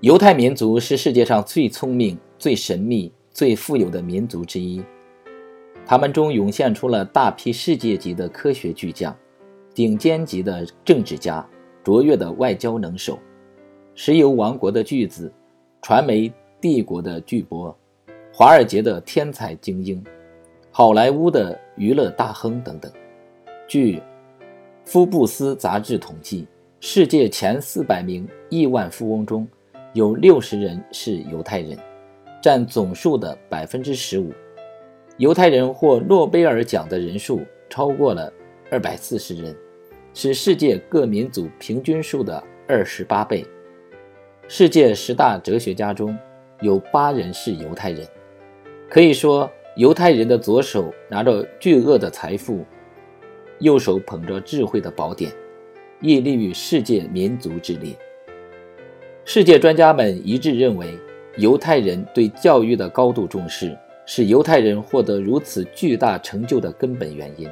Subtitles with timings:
[0.00, 4.82] 犹太民族是世界上最聪明、最神秘、最富有的民族之一。
[5.84, 9.14] 他们中涌现出了大批世界级的科学巨匠、
[9.74, 11.46] 顶尖级的政治家、
[11.84, 13.18] 卓越的外交能手、
[13.94, 15.30] 石油王国的巨子、
[15.82, 16.32] 传媒
[16.62, 17.74] 帝国的巨擘、
[18.32, 20.02] 华尔街的天才精英、
[20.70, 22.90] 好莱坞的娱乐大亨等等。
[23.68, 23.98] 据
[24.86, 26.46] 《福布斯》杂志统计，
[26.80, 29.46] 世界前四百名亿万富翁中，
[29.92, 31.76] 有六十人是犹太人，
[32.40, 34.32] 占总数的百分之十五。
[35.16, 38.32] 犹太人获诺贝尔奖的人数超过了
[38.70, 39.54] 二百四十人，
[40.14, 43.44] 是世界各民族平均数的二十八倍。
[44.46, 46.16] 世界十大哲学家中
[46.60, 48.06] 有八人是犹太人，
[48.88, 52.64] 可以说，犹太人的左手拿着巨额的财富，
[53.58, 55.32] 右手捧着智慧的宝典，
[56.00, 57.92] 屹立于世界民族之列。
[59.32, 60.88] 世界专家们一致认为，
[61.36, 67.48] 犹太人对教育的高度重视是犹太人获得如此巨大成就的根本原因。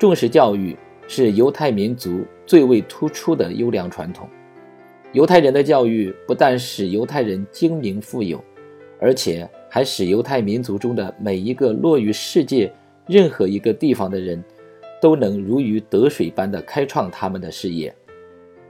[0.00, 4.28] 重视教育是犹太民族最为突出的优良传统。
[5.12, 8.42] 犹太人的教育不但使犹太人精明富有，
[8.98, 12.68] 而且还使犹太民族中的每一个落于世界
[13.06, 14.42] 任何一个地方的人，
[15.00, 17.94] 都能如鱼得水般的开创他们的事业。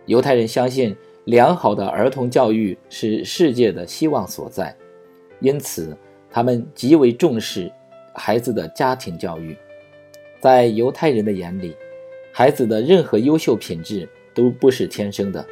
[0.04, 0.94] 犹太人相信。
[1.24, 4.74] 良好的儿童教育是世界的希望所在，
[5.40, 5.96] 因此
[6.30, 7.70] 他们极为重视
[8.14, 9.56] 孩子的家庭教育。
[10.40, 11.76] 在犹太人的眼里，
[12.32, 15.44] 孩子的任何优秀品质都不是天生的，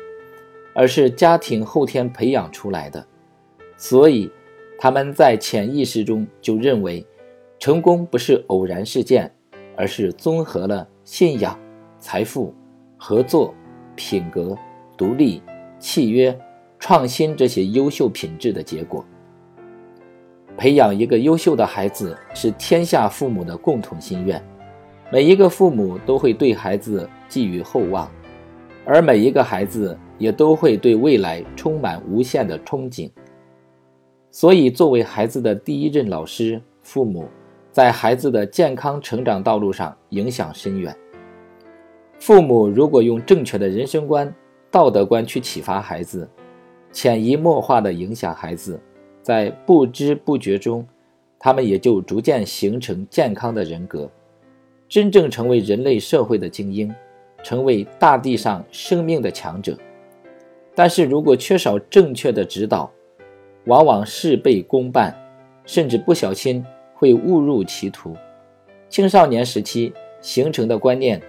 [0.74, 3.06] 而是家庭后天培养出来的。
[3.76, 4.30] 所以，
[4.78, 7.06] 他们在潜意识中就认为，
[7.58, 9.30] 成功不是偶然事件，
[9.76, 11.56] 而是综合了信仰、
[11.98, 12.54] 财富、
[12.96, 13.54] 合作、
[13.94, 14.56] 品格、
[14.96, 15.42] 独立。
[15.78, 16.38] 契约、
[16.78, 19.04] 创新这些优秀品质的结果。
[20.56, 24.42] 培养一个优秀的孩子是天下父母的共同心愿，
[25.12, 28.10] 每一个父母都会对孩子寄予厚望，
[28.84, 33.08] 而每一个孩子也都会对未来充满无限的憧憬。
[34.30, 37.28] 所以，作为孩子的第一任老师，父母
[37.70, 40.94] 在孩子的健康成长道路上影响深远。
[42.18, 44.34] 父母如果用正确的人生观，
[44.70, 46.28] 道德观去启发孩子，
[46.92, 48.78] 潜移默化地影响孩子，
[49.22, 50.86] 在不知不觉中，
[51.38, 54.10] 他们也就逐渐形成健康的人格，
[54.88, 56.94] 真正成为人类社会的精英，
[57.42, 59.76] 成为大地上生命的强者。
[60.74, 62.90] 但是如果缺少正确的指导，
[63.64, 65.14] 往往事倍功半，
[65.64, 66.64] 甚至不小心
[66.94, 68.16] 会误入歧途。
[68.88, 71.20] 青少年时期形成的观念，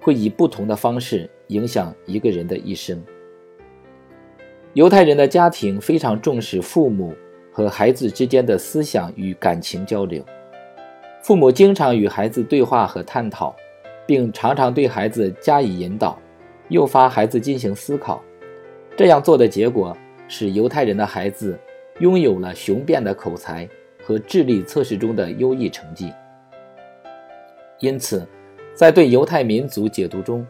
[0.00, 1.28] 会以不同的方式。
[1.48, 3.02] 影响一个人的一生。
[4.74, 7.14] 犹太人的家庭非常重视父母
[7.50, 10.24] 和孩子之间的思想与感情交流，
[11.22, 13.56] 父母经常与孩子对话和探讨，
[14.06, 16.18] 并常常对孩子加以引导，
[16.68, 18.22] 诱发孩子进行思考。
[18.96, 19.96] 这样做的结果
[20.28, 21.58] 使犹太人的孩子
[22.00, 23.68] 拥有了雄辩的口才
[24.04, 26.12] 和智力测试中的优异成绩。
[27.80, 28.26] 因此，
[28.74, 30.46] 在对犹太民族解读中，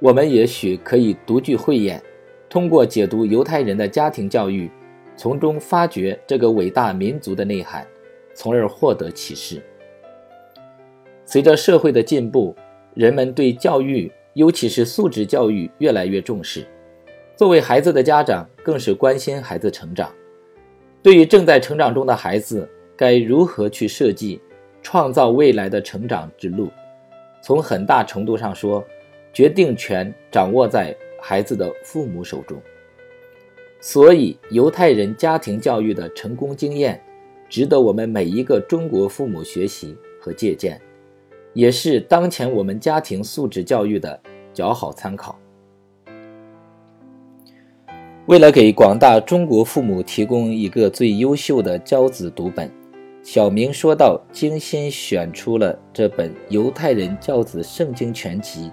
[0.00, 2.02] 我们也许可以独具慧眼，
[2.48, 4.70] 通过解读犹太人的家庭教育，
[5.14, 7.86] 从中发掘这个伟大民族的内涵，
[8.34, 9.62] 从而获得启示。
[11.26, 12.56] 随着社会的进步，
[12.94, 16.66] 人们对教育，尤其是素质教育越来越重视。
[17.36, 20.10] 作为孩子的家长，更是关心孩子成长。
[21.02, 24.40] 对于正在成长中的孩子，该如何去设计、
[24.82, 26.70] 创造未来的成长之路？
[27.42, 28.82] 从很大程度上说，
[29.32, 32.60] 决定权掌握在孩子的父母手中，
[33.80, 37.00] 所以犹太人家庭教育的成功经验，
[37.48, 40.80] 值得我们每一个中国父母学习和借鉴，
[41.52, 44.20] 也是当前我们家庭素质教育的
[44.52, 45.38] 较好参考。
[48.26, 52.70] 为了给广大中国父母提供一个最优秀的教子读本，
[53.22, 58.68] 小明说道：“精心选出了这本《犹太人教子圣经全集》。”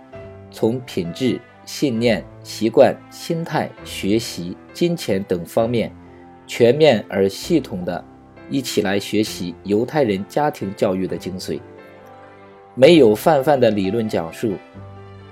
[0.50, 5.92] 从品质、信念、习惯、心态、学习、金钱等方面，
[6.46, 8.04] 全面而系统的
[8.50, 11.60] 一起来学习犹太人家庭教育的精髓。
[12.74, 14.54] 没有泛泛的理论讲述，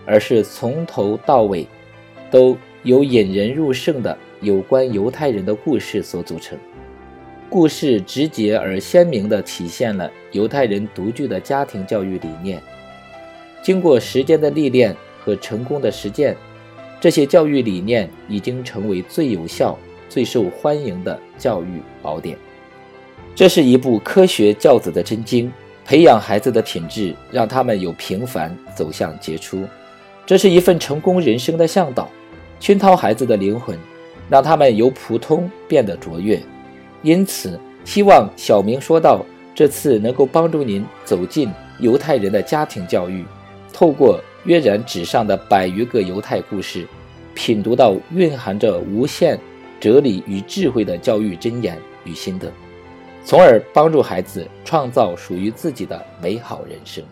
[0.05, 1.67] 而是从头到尾
[2.29, 6.57] 都由引人入胜的有关犹太人的故事所组成。
[7.47, 12.61] 故事直接而鲜明地体现了犹太人独具的家庭教育理念。
[13.61, 14.95] 经过时间的历练
[15.25, 16.37] 和成功的实践，
[17.01, 19.75] 这些教育理念已经成为最有效、
[20.07, 22.37] 最受欢迎的教育宝典。
[23.33, 25.51] 这是一部科学教子的真经，
[25.83, 29.67] 培养孩子的品质，让他们由平凡走向杰出。
[30.25, 32.09] 这是一份成功人生的向导，
[32.59, 33.77] 熏陶孩子的灵魂，
[34.29, 36.39] 让他们由普通变得卓越。
[37.01, 43.25] 因此，希望小明说道这次能够帮助您走进犹太人的家庭教育，
[43.73, 46.87] 透过跃然纸上的百余个犹太故事，
[47.33, 49.39] 品读到蕴含着无限
[49.79, 52.51] 哲理与智慧的教育箴言与心得。
[53.23, 57.03] 从而帮助孩子创造属于自己的美好人生。